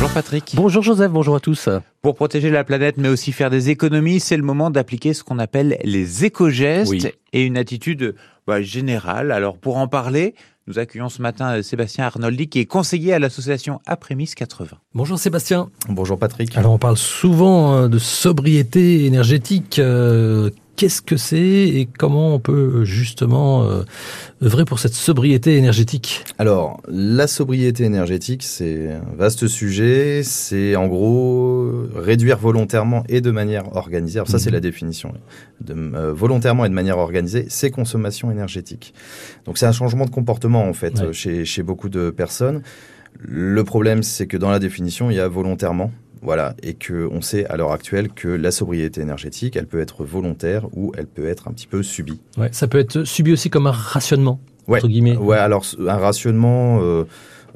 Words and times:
Bonjour 0.00 0.14
Patrick. 0.14 0.52
Bonjour 0.54 0.80
Joseph, 0.84 1.10
bonjour 1.10 1.34
à 1.34 1.40
tous. 1.40 1.68
Pour 2.02 2.14
protéger 2.14 2.50
la 2.50 2.62
planète 2.62 2.98
mais 2.98 3.08
aussi 3.08 3.32
faire 3.32 3.50
des 3.50 3.68
économies, 3.68 4.20
c'est 4.20 4.36
le 4.36 4.44
moment 4.44 4.70
d'appliquer 4.70 5.12
ce 5.12 5.24
qu'on 5.24 5.40
appelle 5.40 5.76
les 5.82 6.24
éco-gestes 6.24 6.88
Oui. 6.92 7.04
et 7.32 7.42
une 7.42 7.56
attitude 7.56 8.14
bah, 8.46 8.62
générale. 8.62 9.32
Alors 9.32 9.58
pour 9.58 9.76
en 9.76 9.88
parler, 9.88 10.36
nous 10.68 10.78
accueillons 10.78 11.08
ce 11.08 11.20
matin 11.20 11.56
euh, 11.56 11.62
Sébastien 11.62 12.04
Arnoldi 12.04 12.46
qui 12.46 12.60
est 12.60 12.64
conseiller 12.64 13.12
à 13.12 13.18
l'association 13.18 13.80
Aprémis 13.86 14.30
80. 14.36 14.76
Bonjour 14.94 15.18
Sébastien. 15.18 15.68
Bonjour 15.88 16.16
Patrick. 16.16 16.56
Alors 16.56 16.74
on 16.74 16.78
parle 16.78 16.96
souvent 16.96 17.74
euh, 17.74 17.88
de 17.88 17.98
sobriété 17.98 19.04
énergétique. 19.04 19.80
Euh, 19.80 20.50
Qu'est-ce 20.78 21.02
que 21.02 21.16
c'est 21.16 21.40
et 21.40 21.88
comment 21.98 22.34
on 22.36 22.38
peut 22.38 22.84
justement 22.84 23.64
euh, 23.64 23.82
œuvrer 24.44 24.64
pour 24.64 24.78
cette 24.78 24.94
sobriété 24.94 25.56
énergétique? 25.56 26.22
Alors, 26.38 26.80
la 26.88 27.26
sobriété 27.26 27.82
énergétique, 27.82 28.44
c'est 28.44 28.92
un 28.92 29.16
vaste 29.16 29.48
sujet. 29.48 30.22
C'est 30.22 30.76
en 30.76 30.86
gros 30.86 31.68
réduire 31.96 32.38
volontairement 32.38 33.02
et 33.08 33.20
de 33.20 33.32
manière 33.32 33.74
organisée. 33.76 34.20
Alors 34.20 34.28
ça, 34.28 34.38
c'est 34.38 34.50
Mhm. 34.50 34.54
la 34.54 34.60
définition. 34.60 35.14
De, 35.60 35.74
euh, 35.74 36.12
volontairement 36.12 36.64
et 36.64 36.68
de 36.68 36.74
manière 36.74 36.98
organisée, 36.98 37.46
ses 37.48 37.72
consommations 37.72 38.30
énergétiques. 38.30 38.94
Donc 39.46 39.58
c'est 39.58 39.66
un 39.66 39.72
changement 39.72 40.04
de 40.04 40.10
comportement 40.10 40.62
en 40.68 40.72
fait 40.74 40.94
Ouais. 41.00 41.06
euh, 41.06 41.12
chez, 41.12 41.44
chez 41.44 41.64
beaucoup 41.64 41.88
de 41.88 42.10
personnes. 42.10 42.62
Le 43.20 43.64
problème, 43.64 44.04
c'est 44.04 44.28
que 44.28 44.36
dans 44.36 44.50
la 44.50 44.60
définition, 44.60 45.10
il 45.10 45.16
y 45.16 45.20
a 45.20 45.26
volontairement. 45.26 45.90
Voilà, 46.22 46.54
et 46.62 46.74
que 46.74 47.08
on 47.10 47.20
sait 47.20 47.46
à 47.46 47.56
l'heure 47.56 47.72
actuelle 47.72 48.08
que 48.10 48.28
la 48.28 48.50
sobriété 48.50 49.00
énergétique, 49.00 49.56
elle 49.56 49.66
peut 49.66 49.80
être 49.80 50.04
volontaire 50.04 50.66
ou 50.74 50.92
elle 50.96 51.06
peut 51.06 51.28
être 51.28 51.48
un 51.48 51.52
petit 51.52 51.66
peu 51.66 51.82
subie. 51.82 52.20
ouais, 52.36 52.48
Ça 52.52 52.66
peut 52.66 52.78
être 52.78 53.04
subi 53.04 53.32
aussi 53.32 53.50
comme 53.50 53.66
un 53.66 53.72
rationnement, 53.72 54.40
Ouais. 54.66 54.78
entre 54.78 54.88
guillemets. 54.88 55.16
Ouais, 55.16 55.36
alors 55.38 55.64
un 55.78 55.96
rationnement. 55.96 56.80
Euh, 56.82 57.04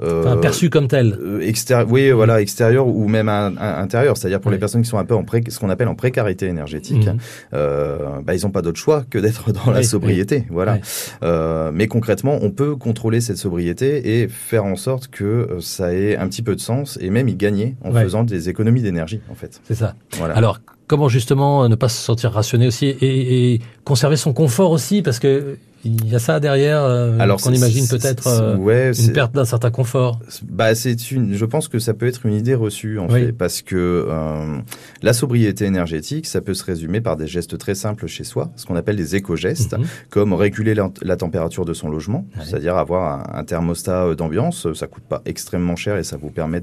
Enfin, 0.00 0.36
perçu 0.38 0.70
comme 0.70 0.88
tel. 0.88 1.18
euh, 1.20 1.40
extérie- 1.40 1.86
oui, 1.88 2.10
voilà, 2.10 2.40
extérieur 2.40 2.86
ou 2.86 3.08
même 3.08 3.28
un- 3.28 3.56
un- 3.56 3.82
intérieur, 3.82 4.16
c'est-à-dire 4.16 4.40
pour 4.40 4.50
les 4.50 4.58
personnes 4.58 4.82
qui 4.82 4.88
sont 4.88 4.98
un 4.98 5.04
peu 5.04 5.14
en 5.14 5.24
pré- 5.24 5.42
ce 5.48 5.58
qu'on 5.58 5.70
appelle 5.70 5.88
en 5.88 5.94
précarité 5.94 6.46
énergétique, 6.46 7.06
Mhm. 7.06 7.18
euh, 7.54 7.98
bah, 8.24 8.34
ils 8.34 8.42
n'ont 8.44 8.50
pas 8.50 8.62
d'autre 8.62 8.78
choix 8.78 9.04
que 9.08 9.18
d'être 9.18 9.52
dans 9.52 9.70
la 9.70 9.80
Oui, 9.80 9.84
sobriété, 9.84 10.44
voilà. 10.50 10.78
Euh, 11.22 11.70
mais 11.74 11.86
concrètement, 11.88 12.38
on 12.42 12.50
peut 12.50 12.76
contrôler 12.76 13.20
cette 13.20 13.36
sobriété 13.38 14.22
et 14.22 14.28
faire 14.28 14.64
en 14.64 14.76
sorte 14.76 15.08
que 15.08 15.24
euh, 15.24 15.60
ça 15.60 15.92
ait 15.94 16.16
un 16.16 16.28
petit 16.28 16.42
peu 16.42 16.54
de 16.56 16.60
sens 16.60 16.98
et 17.00 17.10
même 17.10 17.28
y 17.28 17.34
gagner 17.34 17.76
en 17.84 17.92
faisant 17.92 18.24
des 18.24 18.48
économies 18.48 18.82
d'énergie, 18.82 19.20
en 19.30 19.34
fait. 19.34 19.60
C'est 19.64 19.74
ça. 19.74 19.94
Voilà. 20.18 20.34
Alors, 20.36 20.58
comment 20.86 21.08
justement 21.08 21.64
euh, 21.64 21.68
ne 21.68 21.74
pas 21.74 21.88
se 21.88 22.02
sentir 22.02 22.32
rationné 22.32 22.66
aussi 22.66 22.86
et, 22.86 23.54
et 23.54 23.60
conserver 23.84 24.16
son 24.16 24.32
confort 24.32 24.70
aussi? 24.70 25.02
Parce 25.02 25.18
que 25.18 25.56
il 25.84 26.08
y 26.08 26.14
a 26.14 26.18
ça 26.18 26.38
derrière 26.40 26.82
euh, 26.84 27.18
qu'on 27.42 27.52
imagine 27.52 27.88
peut-être 27.88 28.26
euh, 28.28 28.56
ouais, 28.56 28.92
une 28.98 29.12
perte 29.12 29.34
d'un 29.34 29.44
certain 29.44 29.70
confort. 29.70 30.20
Bah, 30.48 30.74
c'est 30.74 31.10
une. 31.10 31.34
Je 31.34 31.44
pense 31.44 31.68
que 31.68 31.78
ça 31.78 31.92
peut 31.94 32.06
être 32.06 32.24
une 32.26 32.34
idée 32.34 32.54
reçue 32.54 32.98
en 32.98 33.08
Oui. 33.08 33.20
fait, 33.26 33.32
parce 33.32 33.62
que 33.62 34.06
euh, 34.08 34.58
la 35.02 35.12
sobriété 35.12 35.64
énergétique, 35.64 36.26
ça 36.26 36.40
peut 36.40 36.54
se 36.54 36.64
résumer 36.64 37.00
par 37.00 37.16
des 37.16 37.26
gestes 37.26 37.58
très 37.58 37.74
simples 37.74 38.06
chez 38.06 38.24
soi, 38.24 38.50
ce 38.56 38.64
qu'on 38.66 38.76
appelle 38.76 38.96
des 38.96 39.16
éco-gestes, 39.16 39.76
Mhm. 39.76 39.84
comme 40.10 40.32
réguler 40.34 40.74
la, 40.74 40.90
la 41.02 41.16
température 41.16 41.64
de 41.64 41.74
son 41.74 41.88
logement, 41.88 42.26
Ouais. 42.36 42.44
c'est-à-dire 42.44 42.76
avoir 42.76 43.34
un, 43.34 43.38
un 43.40 43.44
thermostat 43.44 44.04
euh, 44.06 44.14
d'ambiance. 44.14 44.72
Ça 44.74 44.86
coûte 44.86 45.04
pas 45.08 45.22
extrêmement 45.26 45.76
cher 45.76 45.96
et 45.96 46.04
ça 46.04 46.16
vous 46.16 46.30
permet 46.30 46.62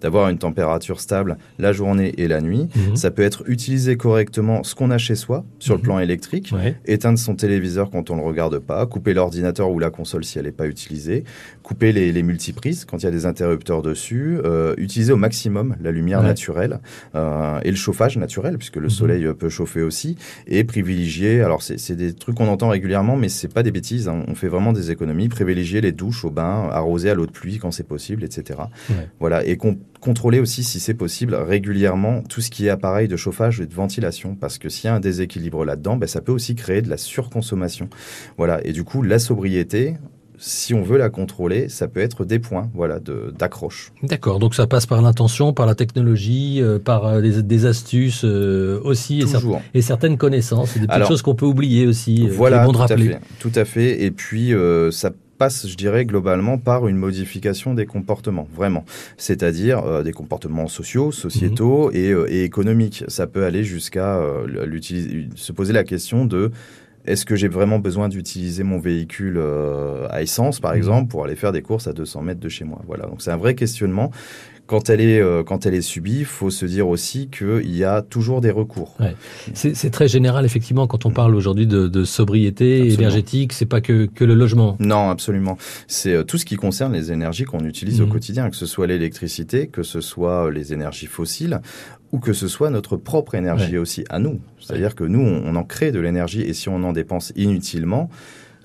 d'avoir 0.00 0.28
une 0.28 0.38
température 0.38 1.00
stable 1.00 1.36
la 1.58 1.72
journée 1.72 2.14
et 2.18 2.26
la 2.28 2.40
nuit. 2.40 2.68
Mhm. 2.74 2.96
Ça 2.96 3.10
peut 3.10 3.22
être 3.22 3.44
utiliser 3.46 3.96
correctement 3.96 4.64
ce 4.64 4.74
qu'on 4.74 4.90
a 4.90 4.98
chez 4.98 5.14
soi 5.14 5.44
sur 5.60 5.74
Mhm. 5.74 5.80
le 5.80 5.82
plan 5.84 5.98
électrique 6.00 6.50
Ouais. 6.52 6.76
éteindre 6.86 7.18
son 7.18 7.34
téléviseur 7.36 7.90
quand 7.90 8.10
on 8.10 8.16
le 8.16 8.22
regarde 8.22 8.55
pas, 8.58 8.84
couper 8.86 9.14
l'ordinateur 9.14 9.70
ou 9.70 9.78
la 9.78 9.90
console 9.90 10.24
si 10.24 10.38
elle 10.38 10.44
n'est 10.46 10.52
pas 10.52 10.66
utilisée, 10.66 11.24
couper 11.62 11.92
les, 11.92 12.12
les 12.12 12.22
multiprises 12.22 12.84
quand 12.84 12.98
il 12.98 13.04
y 13.04 13.08
a 13.08 13.10
des 13.12 13.26
interrupteurs 13.26 13.82
dessus, 13.82 14.38
euh, 14.44 14.74
utiliser 14.78 15.12
au 15.12 15.16
maximum 15.16 15.76
la 15.82 15.90
lumière 15.90 16.20
Ouais. 16.20 16.26
naturelle 16.26 16.80
euh, 17.14 17.58
et 17.62 17.70
le 17.70 17.76
chauffage 17.76 18.16
naturel 18.16 18.56
puisque 18.58 18.76
le 18.76 18.84
Mhm. 18.84 18.90
soleil 18.90 19.24
euh, 19.26 19.34
peut 19.34 19.48
chauffer 19.48 19.82
aussi 19.82 20.16
et 20.46 20.64
privilégier. 20.64 21.42
Alors 21.42 21.62
c'est 21.62 21.94
des 21.96 22.12
trucs 22.14 22.36
qu'on 22.36 22.48
entend 22.48 22.68
régulièrement, 22.68 23.16
mais 23.16 23.28
c'est 23.28 23.52
pas 23.52 23.62
des 23.62 23.70
bêtises. 23.72 24.08
hein, 24.08 24.24
on 24.28 24.34
fait 24.34 24.48
vraiment 24.48 24.72
des 24.72 24.90
économies. 24.90 25.28
Privilégier 25.28 25.80
les 25.80 25.92
douches 25.92 26.24
au 26.24 26.30
bain, 26.30 26.68
arroser 26.70 27.10
à 27.10 27.14
l'eau 27.14 27.26
de 27.26 27.30
pluie 27.32 27.58
quand 27.58 27.70
c'est 27.70 27.86
possible, 27.86 28.24
etc. 28.24 28.60
Ouais. 28.90 29.08
Voilà 29.20 29.44
et 29.44 29.56
con- 29.56 29.78
contrôler 30.06 30.38
aussi 30.40 30.62
si 30.62 30.78
c'est 30.78 30.94
possible 30.94 31.34
régulièrement 31.34 32.22
tout 32.22 32.40
ce 32.40 32.50
qui 32.50 32.66
est 32.66 32.70
appareil 32.70 33.08
de 33.08 33.16
chauffage 33.16 33.60
et 33.60 33.66
de 33.66 33.74
ventilation 33.74 34.36
parce 34.36 34.56
que 34.58 34.68
s'il 34.68 34.84
y 34.86 34.88
a 34.88 34.94
un 34.94 35.00
déséquilibre 35.00 35.64
là-dedans, 35.64 35.96
ben, 35.96 36.06
ça 36.06 36.20
peut 36.20 36.32
aussi 36.32 36.54
créer 36.54 36.80
de 36.80 36.88
la 36.88 36.96
surconsommation. 36.96 37.88
Voilà 38.38 38.60
et 38.64 38.72
du 38.72 38.84
coup 38.84 39.02
la 39.02 39.18
sobriété, 39.18 39.96
si 40.38 40.74
on 40.74 40.82
veut 40.82 40.98
la 40.98 41.08
contrôler, 41.10 41.68
ça 41.68 41.88
peut 41.88 42.00
être 42.00 42.24
des 42.24 42.38
points 42.38 42.70
voilà 42.74 43.00
de 43.00 43.32
d'accroche. 43.38 43.90
D'accord, 44.02 44.38
donc 44.38 44.54
ça 44.54 44.66
passe 44.66 44.86
par 44.86 45.00
l'intention, 45.02 45.52
par 45.52 45.66
la 45.66 45.74
technologie, 45.74 46.60
euh, 46.62 46.78
par 46.78 47.06
euh, 47.06 47.20
des, 47.22 47.42
des 47.42 47.64
astuces 47.66 48.22
euh, 48.24 48.78
aussi, 48.84 49.20
et, 49.20 49.24
cer- 49.24 49.40
Toujours. 49.40 49.62
et 49.74 49.82
certaines 49.82 50.18
connaissances, 50.18 50.76
et 50.76 50.80
des 50.80 50.86
petites 50.86 50.94
Alors, 50.96 51.08
choses 51.08 51.22
qu'on 51.22 51.34
peut 51.34 51.46
oublier 51.46 51.86
aussi, 51.86 52.28
Voilà, 52.28 52.64
bon 52.66 52.72
tout 52.72 52.82
à 52.82 52.88
fait, 52.96 53.18
tout 53.40 53.52
à 53.54 53.64
fait. 53.64 54.04
Et 54.04 54.10
puis 54.10 54.52
ça 54.90 55.10
passe, 55.36 55.66
je 55.68 55.76
dirais, 55.76 56.04
globalement 56.04 56.58
par 56.58 56.88
une 56.88 56.96
modification 56.96 57.74
des 57.74 57.86
comportements, 57.86 58.48
vraiment. 58.54 58.84
C'est-à-dire 59.16 59.84
euh, 59.84 60.02
des 60.02 60.12
comportements 60.12 60.68
sociaux, 60.68 61.12
sociétaux 61.12 61.90
Mhm. 61.90 61.96
et, 61.96 62.10
euh, 62.12 62.26
et 62.32 62.42
économiques. 62.44 63.04
Ça 63.08 63.26
peut 63.26 63.44
aller 63.44 63.64
jusqu'à 63.64 64.16
euh, 64.18 64.46
se 65.34 65.52
poser 65.52 65.72
la 65.72 65.84
question 65.84 66.24
de 66.24 66.50
est-ce 67.04 67.24
que 67.24 67.36
j'ai 67.36 67.46
vraiment 67.48 67.78
besoin 67.78 68.08
d'utiliser 68.08 68.64
mon 68.64 68.80
véhicule 68.80 69.40
à 70.10 70.22
essence, 70.22 70.58
par 70.58 70.72
Mhm. 70.72 70.76
exemple, 70.78 71.08
pour 71.08 71.24
aller 71.24 71.36
faire 71.36 71.52
des 71.52 71.62
courses 71.62 71.86
à 71.86 71.92
200 71.92 72.22
mètres 72.22 72.40
de 72.40 72.48
chez 72.48 72.64
moi? 72.64 72.80
Voilà, 72.86 73.06
donc 73.06 73.22
c'est 73.22 73.30
un 73.30 73.36
vrai 73.36 73.54
questionnement. 73.54 74.10
Quand 74.66 74.90
elle 74.90 75.00
est, 75.00 75.20
euh, 75.20 75.44
quand 75.44 75.64
elle 75.64 75.74
est 75.74 75.80
subie, 75.80 76.18
il 76.20 76.24
faut 76.24 76.50
se 76.50 76.66
dire 76.66 76.88
aussi 76.88 77.28
qu'il 77.28 77.76
y 77.76 77.84
a 77.84 78.02
toujours 78.02 78.40
des 78.40 78.50
recours. 78.50 78.96
C'est 79.54 79.76
c'est 79.76 79.90
très 79.90 80.08
général, 80.08 80.44
effectivement, 80.44 80.86
quand 80.88 81.06
on 81.06 81.10
parle 81.10 81.34
aujourd'hui 81.36 81.66
de, 81.68 81.86
de 81.86 82.04
sobriété 82.04 82.74
Absolument. 82.78 82.98
énergétique, 82.98 83.52
c'est 83.52 83.66
pas 83.66 83.80
que, 83.80 84.06
que 84.06 84.24
le 84.24 84.34
logement. 84.34 84.76
Non, 84.80 85.08
absolument. 85.10 85.56
C'est 85.86 86.14
euh, 86.14 86.24
tout 86.24 86.36
ce 86.38 86.44
qui 86.44 86.56
concerne 86.56 86.92
les 86.94 87.12
énergies 87.12 87.44
qu'on 87.44 87.64
utilise 87.64 88.00
au 88.00 88.06
Mhm. 88.06 88.12
quotidien, 88.12 88.50
que 88.50 88.56
ce 88.56 88.66
soit 88.66 88.86
l'électricité, 88.88 89.68
que 89.68 89.82
ce 89.84 90.00
soit 90.00 90.46
euh, 90.46 90.50
les 90.50 90.72
énergies 90.72 91.06
fossiles, 91.06 91.60
ou 92.12 92.18
que 92.18 92.32
ce 92.32 92.48
soit 92.48 92.70
notre 92.70 92.96
propre 92.96 93.34
énergie 93.34 93.78
aussi 93.78 94.04
à 94.10 94.18
nous. 94.18 94.40
C'est-à-dire 94.60 94.94
que 94.94 95.04
nous, 95.04 95.20
on, 95.20 95.42
on 95.46 95.54
en 95.56 95.64
crée 95.64 95.92
de 95.92 96.00
l'énergie, 96.00 96.42
et 96.42 96.54
si 96.54 96.68
on 96.68 96.82
en 96.82 96.92
dépense 96.92 97.32
inutilement, 97.36 98.10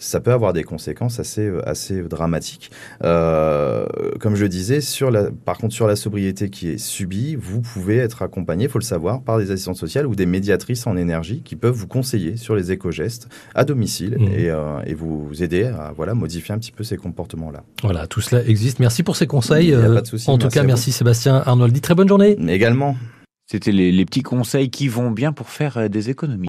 ça 0.03 0.19
peut 0.19 0.31
avoir 0.31 0.51
des 0.53 0.63
conséquences 0.63 1.19
assez, 1.19 1.41
euh, 1.47 1.61
assez 1.69 2.01
dramatiques. 2.03 2.71
Euh, 3.03 3.85
comme 4.19 4.35
je 4.35 4.45
disais, 4.45 4.81
sur 4.81 5.11
la, 5.11 5.29
par 5.31 5.57
contre, 5.57 5.73
sur 5.73 5.87
la 5.87 5.95
sobriété 5.95 6.49
qui 6.49 6.69
est 6.69 6.77
subie, 6.77 7.35
vous 7.35 7.61
pouvez 7.61 7.97
être 7.97 8.21
accompagné, 8.21 8.65
il 8.65 8.69
faut 8.69 8.79
le 8.79 8.83
savoir, 8.83 9.21
par 9.21 9.37
des 9.37 9.51
assistantes 9.51 9.75
sociales 9.77 10.07
ou 10.07 10.15
des 10.15 10.25
médiatrices 10.25 10.87
en 10.87 10.97
énergie 10.97 11.41
qui 11.43 11.55
peuvent 11.55 11.73
vous 11.75 11.87
conseiller 11.87 12.37
sur 12.37 12.55
les 12.55 12.71
éco-gestes 12.71 13.27
à 13.55 13.63
domicile 13.63 14.17
Mhm. 14.19 14.27
et, 14.33 14.49
euh, 14.49 14.79
et 14.85 14.93
vous 14.93 15.29
aider 15.43 15.63
à 15.65 15.93
voilà, 15.95 16.13
modifier 16.13 16.53
un 16.53 16.57
petit 16.57 16.71
peu 16.71 16.83
ces 16.83 16.97
comportements-là. 16.97 17.63
Voilà, 17.83 18.07
tout 18.07 18.21
cela 18.21 18.43
existe. 18.43 18.79
Merci 18.79 19.03
pour 19.03 19.15
ces 19.15 19.27
conseils. 19.27 19.67
Il 19.67 19.71
y 19.71 19.73
a 19.73 19.77
Euh, 19.77 19.93
pas 19.95 20.01
de 20.01 20.07
souci, 20.07 20.29
en 20.29 20.37
tout 20.37 20.47
cas, 20.47 20.63
merci 20.63 20.91
Sébastien 20.91 21.35
Arnoldi. 21.45 21.81
Très 21.81 21.95
bonne 21.95 22.07
journée. 22.07 22.37
Également, 22.47 22.95
C'était 23.49 23.73
les, 23.73 23.91
les 23.91 24.05
petits 24.05 24.21
conseils 24.21 24.69
qui 24.69 24.87
vont 24.87 25.11
bien 25.11 25.33
pour 25.33 25.49
faire 25.49 25.89
des 25.89 26.09
économies. 26.09 26.39